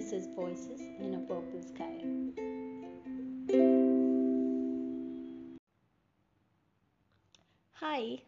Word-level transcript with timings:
This 0.00 0.12
is 0.12 0.28
Voices 0.34 0.80
in 0.98 1.12
a 1.12 1.18
Purple 1.28 1.60
Sky. 1.60 2.00
Hi, 7.74 8.22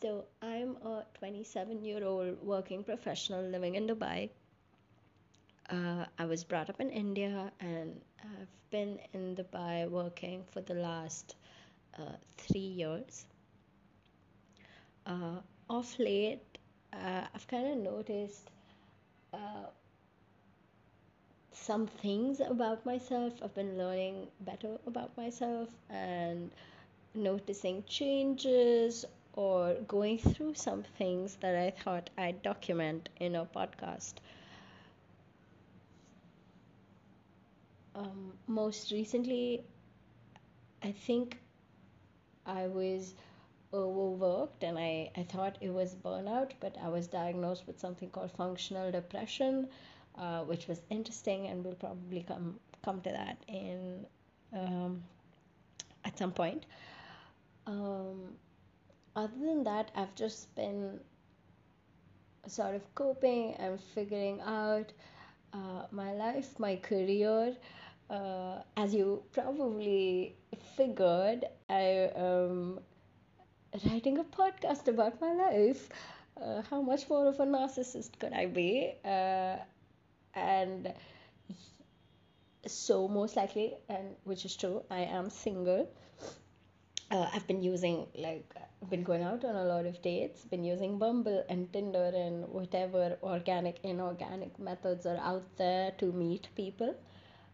so 0.00 0.24
I'm 0.40 0.76
a 0.76 1.04
27 1.18 1.84
year 1.84 2.06
old 2.06 2.42
working 2.42 2.82
professional 2.82 3.42
living 3.42 3.74
in 3.74 3.86
Dubai. 3.86 4.30
Uh, 5.68 6.06
I 6.18 6.24
was 6.24 6.42
brought 6.42 6.70
up 6.70 6.80
in 6.80 6.88
India 6.88 7.52
and 7.60 8.00
I've 8.24 8.70
been 8.70 8.98
in 9.12 9.36
Dubai 9.36 9.86
working 9.90 10.42
for 10.52 10.62
the 10.62 10.72
last 10.72 11.36
uh, 11.98 12.16
three 12.38 12.72
years. 12.80 13.26
Uh, 15.04 15.40
of 15.68 15.98
late, 15.98 16.56
uh, 16.94 17.26
I've 17.34 17.46
kind 17.46 17.72
of 17.72 17.76
noticed 17.92 18.48
uh, 19.34 19.68
some 21.64 21.86
things 21.86 22.40
about 22.40 22.84
myself. 22.84 23.32
I've 23.42 23.54
been 23.54 23.78
learning 23.78 24.26
better 24.40 24.76
about 24.86 25.16
myself 25.16 25.70
and 25.88 26.50
noticing 27.14 27.82
changes 27.84 29.06
or 29.32 29.74
going 29.88 30.18
through 30.18 30.54
some 30.54 30.82
things 30.98 31.36
that 31.40 31.56
I 31.56 31.70
thought 31.70 32.10
I'd 32.18 32.42
document 32.42 33.08
in 33.18 33.34
a 33.34 33.46
podcast. 33.46 34.14
Um, 37.94 38.34
most 38.46 38.92
recently, 38.92 39.64
I 40.82 40.92
think 40.92 41.38
I 42.44 42.66
was 42.66 43.14
overworked 43.72 44.62
and 44.64 44.78
I, 44.78 45.10
I 45.16 45.22
thought 45.22 45.56
it 45.62 45.70
was 45.70 45.94
burnout, 45.94 46.50
but 46.60 46.76
I 46.82 46.88
was 46.88 47.06
diagnosed 47.06 47.66
with 47.66 47.80
something 47.80 48.10
called 48.10 48.32
functional 48.32 48.90
depression, 48.92 49.68
uh, 50.18 50.40
which 50.42 50.68
was 50.68 50.82
interesting, 50.90 51.46
and 51.48 51.64
we'll 51.64 51.74
probably 51.74 52.22
come 52.22 52.58
come 52.84 53.00
to 53.02 53.10
that 53.10 53.38
in 53.48 54.06
um, 54.52 55.02
at 56.04 56.18
some 56.18 56.32
point. 56.32 56.66
Um, 57.66 58.34
other 59.16 59.38
than 59.40 59.64
that, 59.64 59.90
I've 59.94 60.14
just 60.14 60.54
been 60.54 61.00
sort 62.46 62.74
of 62.74 62.94
coping 62.94 63.54
and 63.54 63.80
figuring 63.80 64.40
out 64.42 64.92
uh, 65.52 65.86
my 65.90 66.12
life, 66.12 66.58
my 66.58 66.76
career. 66.76 67.56
Uh, 68.10 68.58
as 68.76 68.94
you 68.94 69.22
probably 69.32 70.36
figured, 70.76 71.44
I 71.70 72.10
am 72.16 72.80
writing 73.86 74.18
a 74.18 74.24
podcast 74.24 74.88
about 74.88 75.20
my 75.20 75.32
life. 75.32 75.88
Uh, 76.40 76.62
how 76.68 76.82
much 76.82 77.08
more 77.08 77.26
of 77.28 77.40
a 77.40 77.46
narcissist 77.46 78.18
could 78.18 78.32
I 78.32 78.46
be? 78.46 78.94
Uh, 79.04 79.56
and 80.34 80.92
so, 82.66 83.08
most 83.08 83.36
likely, 83.36 83.74
and 83.88 84.16
which 84.24 84.44
is 84.44 84.56
true, 84.56 84.82
I 84.90 85.00
am 85.00 85.30
single. 85.30 85.88
Uh, 87.10 87.28
I've 87.32 87.46
been 87.46 87.62
using 87.62 88.06
like 88.16 88.50
I've 88.82 88.90
been 88.90 89.02
going 89.02 89.22
out 89.22 89.44
on 89.44 89.54
a 89.54 89.64
lot 89.64 89.86
of 89.86 90.00
dates, 90.02 90.44
been 90.44 90.64
using 90.64 90.98
Bumble 90.98 91.44
and 91.48 91.72
Tinder 91.72 92.12
and 92.14 92.48
whatever 92.48 93.16
organic, 93.22 93.78
inorganic 93.82 94.58
methods 94.58 95.06
are 95.06 95.18
out 95.18 95.44
there 95.56 95.92
to 95.98 96.12
meet 96.12 96.48
people, 96.54 96.94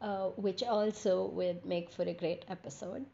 uh, 0.00 0.26
which 0.36 0.62
also 0.62 1.26
would 1.26 1.64
make 1.64 1.90
for 1.90 2.02
a 2.02 2.12
great 2.12 2.44
episode. 2.48 3.06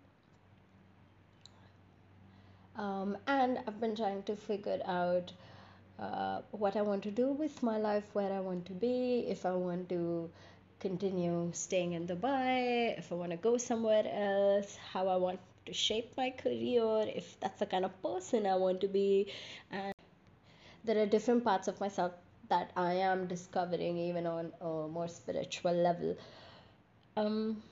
Um, 2.76 3.18
and 3.26 3.58
I've 3.66 3.80
been 3.80 3.96
trying 3.96 4.22
to 4.24 4.36
figure 4.36 4.80
out 4.86 5.32
uh, 6.02 6.42
what 6.50 6.76
I 6.76 6.82
want 6.82 7.02
to 7.04 7.10
do 7.10 7.28
with 7.28 7.62
my 7.62 7.78
life, 7.78 8.04
where 8.12 8.32
I 8.32 8.40
want 8.40 8.66
to 8.66 8.72
be, 8.72 9.24
if 9.28 9.46
I 9.46 9.52
want 9.52 9.88
to 9.90 10.30
continue 10.80 11.50
staying 11.52 11.92
in 11.92 12.06
Dubai, 12.06 12.98
if 12.98 13.12
I 13.12 13.14
want 13.14 13.30
to 13.30 13.36
go 13.36 13.56
somewhere 13.56 14.04
else, 14.12 14.76
how 14.92 15.06
I 15.08 15.16
want 15.16 15.38
to 15.66 15.72
shape 15.72 16.12
my 16.16 16.30
career, 16.30 17.06
if 17.14 17.38
that's 17.40 17.60
the 17.60 17.66
kind 17.66 17.84
of 17.84 18.02
person 18.02 18.46
I 18.46 18.56
want 18.56 18.80
to 18.80 18.88
be. 18.88 19.32
And 19.70 19.94
there 20.84 20.98
are 21.00 21.06
different 21.06 21.44
parts 21.44 21.68
of 21.68 21.80
myself 21.80 22.12
that 22.48 22.70
I 22.76 22.94
am 22.94 23.26
discovering, 23.26 23.96
even 23.98 24.26
on 24.26 24.52
a 24.60 24.88
more 24.88 25.08
spiritual 25.08 25.74
level. 25.74 26.16
Um, 27.16 27.62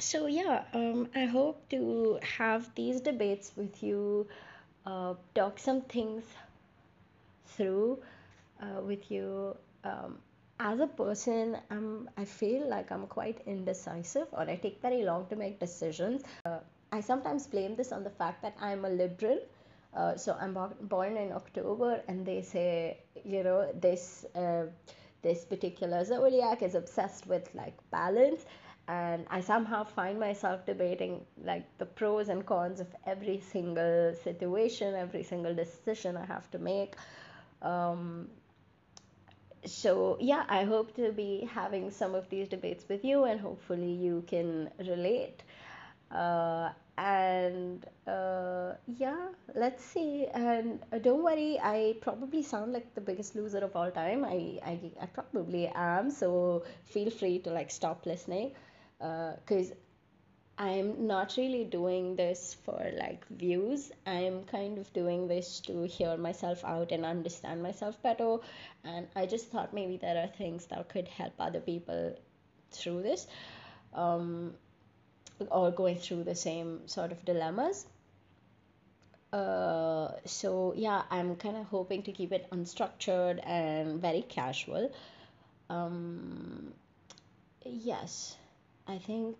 so 0.00 0.26
yeah 0.26 0.64
um, 0.74 1.08
i 1.14 1.24
hope 1.24 1.68
to 1.68 2.18
have 2.22 2.68
these 2.74 3.00
debates 3.00 3.52
with 3.56 3.82
you 3.82 4.26
uh, 4.86 5.14
talk 5.34 5.58
some 5.58 5.80
things 5.82 6.24
through 7.56 7.98
uh, 8.60 8.80
with 8.82 9.10
you 9.10 9.56
um, 9.84 10.18
as 10.60 10.80
a 10.80 10.86
person 10.86 11.56
I'm, 11.70 12.08
i 12.16 12.24
feel 12.24 12.68
like 12.68 12.92
i'm 12.92 13.06
quite 13.06 13.40
indecisive 13.46 14.28
or 14.32 14.42
i 14.42 14.56
take 14.56 14.80
very 14.80 15.02
long 15.02 15.26
to 15.28 15.36
make 15.36 15.58
decisions. 15.58 16.22
Uh, 16.46 16.58
i 16.92 17.00
sometimes 17.00 17.46
blame 17.46 17.74
this 17.76 17.92
on 17.92 18.04
the 18.04 18.10
fact 18.10 18.42
that 18.42 18.56
i'm 18.60 18.84
a 18.84 18.88
Libran. 18.90 19.38
Uh, 19.96 20.16
so 20.16 20.36
i'm 20.40 20.56
born 20.82 21.16
in 21.16 21.32
october 21.32 22.02
and 22.08 22.24
they 22.26 22.42
say 22.42 22.98
you 23.24 23.42
know 23.42 23.70
this 23.80 24.24
uh, 24.34 24.64
this 25.22 25.44
particular 25.44 26.04
zodiac 26.04 26.62
is 26.62 26.74
obsessed 26.74 27.26
with 27.26 27.48
like 27.54 27.74
balance. 27.90 28.44
And 28.86 29.24
I 29.30 29.40
somehow 29.40 29.84
find 29.84 30.20
myself 30.20 30.66
debating 30.66 31.24
like 31.42 31.64
the 31.78 31.86
pros 31.86 32.28
and 32.28 32.44
cons 32.44 32.80
of 32.80 32.88
every 33.06 33.40
single 33.40 34.14
situation, 34.22 34.94
every 34.94 35.22
single 35.22 35.54
decision 35.54 36.18
I 36.18 36.26
have 36.26 36.50
to 36.50 36.58
make. 36.58 36.94
Um, 37.62 38.28
so 39.64 40.16
yeah, 40.20 40.44
I 40.48 40.64
hope 40.64 40.94
to 40.96 41.12
be 41.12 41.48
having 41.52 41.90
some 41.90 42.14
of 42.14 42.28
these 42.28 42.48
debates 42.48 42.84
with 42.88 43.04
you, 43.04 43.24
and 43.24 43.40
hopefully 43.40 43.90
you 43.92 44.22
can 44.26 44.70
relate. 44.78 45.42
Uh, 46.10 46.70
and 46.98 47.84
uh, 48.06 48.74
yeah, 48.86 49.28
let's 49.54 49.82
see. 49.84 50.26
And 50.32 50.80
uh, 50.92 50.98
don't 50.98 51.22
worry, 51.24 51.58
I 51.62 51.96
probably 52.02 52.42
sound 52.42 52.72
like 52.72 52.94
the 52.94 53.00
biggest 53.00 53.34
loser 53.34 53.58
of 53.58 53.74
all 53.74 53.90
time. 53.90 54.24
I, 54.24 54.60
I, 54.64 54.78
I 55.00 55.06
probably 55.06 55.66
am. 55.74 56.10
So 56.10 56.64
feel 56.84 57.10
free 57.10 57.38
to 57.40 57.50
like 57.50 57.70
stop 57.70 58.06
listening 58.06 58.52
Uh 59.00 59.32
because 59.36 59.72
uh, 59.72 59.74
I'm 60.56 61.08
not 61.08 61.34
really 61.36 61.64
doing 61.64 62.14
this 62.14 62.56
for 62.64 62.80
like 62.96 63.26
views. 63.28 63.90
I'm 64.06 64.44
kind 64.44 64.78
of 64.78 64.92
doing 64.92 65.26
this 65.26 65.58
to 65.60 65.82
hear 65.84 66.16
myself 66.16 66.64
out 66.64 66.92
and 66.92 67.04
understand 67.04 67.62
myself 67.62 68.00
better. 68.02 68.36
And 68.84 69.08
I 69.16 69.26
just 69.26 69.50
thought 69.50 69.74
maybe 69.74 69.96
there 69.96 70.16
are 70.16 70.28
things 70.28 70.66
that 70.66 70.88
could 70.88 71.08
help 71.08 71.32
other 71.40 71.60
people 71.60 72.16
through 72.70 73.02
this 73.02 73.26
um, 73.94 74.54
or 75.50 75.72
going 75.72 75.98
through 75.98 76.22
the 76.22 76.36
same 76.36 76.86
sort 76.86 77.10
of 77.10 77.24
dilemmas. 77.24 77.86
Uh, 79.32 80.12
so 80.24 80.72
yeah, 80.76 81.02
I'm 81.10 81.34
kind 81.34 81.56
of 81.56 81.66
hoping 81.66 82.04
to 82.04 82.12
keep 82.12 82.30
it 82.30 82.46
unstructured 82.52 83.40
and 83.44 84.00
very 84.00 84.22
casual. 84.22 84.92
Um, 85.68 86.72
yes. 87.64 88.36
I 88.86 88.98
think 88.98 89.36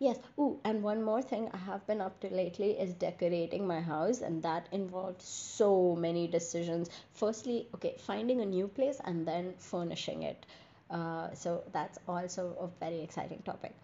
yes. 0.00 0.18
Oh, 0.36 0.58
and 0.64 0.82
one 0.82 1.00
more 1.04 1.22
thing 1.22 1.48
I 1.52 1.56
have 1.58 1.86
been 1.86 2.00
up 2.00 2.18
to 2.20 2.28
lately 2.28 2.72
is 2.72 2.92
decorating 2.94 3.66
my 3.68 3.80
house, 3.80 4.20
and 4.20 4.42
that 4.42 4.66
involved 4.72 5.22
so 5.22 5.94
many 5.94 6.26
decisions. 6.26 6.90
Firstly, 7.12 7.68
okay, 7.76 7.94
finding 7.98 8.40
a 8.40 8.46
new 8.46 8.66
place 8.66 9.00
and 9.04 9.24
then 9.26 9.54
furnishing 9.58 10.24
it. 10.24 10.44
Uh, 10.90 11.32
so 11.34 11.62
that's 11.72 11.98
also 12.08 12.56
a 12.60 12.84
very 12.84 13.00
exciting 13.00 13.42
topic. 13.44 13.76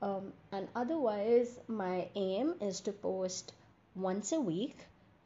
Um, 0.00 0.32
and 0.52 0.68
otherwise, 0.76 1.58
my 1.66 2.08
aim 2.14 2.54
is 2.60 2.80
to 2.82 2.92
post 2.92 3.52
once 3.96 4.30
a 4.32 4.40
week, 4.40 4.76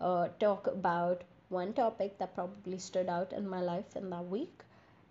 uh, 0.00 0.28
talk 0.40 0.66
about 0.66 1.24
one 1.50 1.74
topic 1.74 2.18
that 2.18 2.34
probably 2.34 2.78
stood 2.78 3.09
out 3.09 3.32
in 3.34 3.47
my 3.48 3.60
life 3.60 3.97
in 3.97 4.09
that 4.10 4.26
week, 4.28 4.62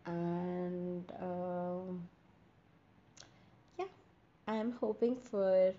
and 0.05 1.11
um, 1.21 2.07
I'm 4.47 4.73
hoping 4.73 5.15
for 5.15 5.73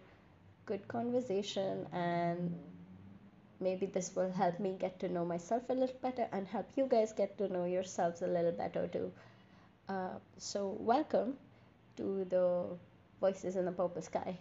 good 0.66 0.86
conversation 0.88 1.86
and 1.92 2.54
maybe 3.60 3.86
this 3.86 4.14
will 4.14 4.30
help 4.32 4.58
me 4.60 4.76
get 4.78 4.98
to 5.00 5.08
know 5.08 5.24
myself 5.24 5.62
a 5.68 5.72
little 5.72 5.96
better 6.02 6.28
and 6.32 6.46
help 6.46 6.68
you 6.76 6.86
guys 6.86 7.12
get 7.12 7.38
to 7.38 7.48
know 7.48 7.64
yourselves 7.64 8.22
a 8.22 8.26
little 8.26 8.52
better 8.52 8.88
too. 8.88 9.12
Uh, 9.88 10.18
so, 10.36 10.76
welcome 10.80 11.34
to 11.96 12.24
the 12.28 12.66
Voices 13.20 13.54
in 13.56 13.64
the 13.64 13.72
Purple 13.72 14.02
Sky. 14.02 14.36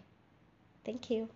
Thank 0.84 1.10
you. 1.12 1.30